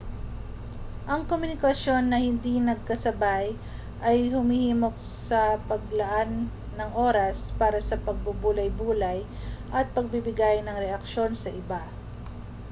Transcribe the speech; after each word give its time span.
ang 1.11 1.21
komunikasyon 1.31 2.03
na 2.09 2.17
hindi 2.27 2.53
magkasabay 2.69 3.47
ay 4.07 4.17
humihimok 4.33 4.95
sa 5.27 5.41
paglalaan 5.69 6.31
ng 6.77 6.89
oras 7.09 7.39
para 7.59 7.77
sa 7.87 8.01
pagbubulay-bulay 8.05 9.19
at 9.77 9.85
pagbibigay 9.95 10.57
ng 10.65 10.81
reaksyon 10.85 11.31
sa 11.41 11.49
iba 11.61 11.81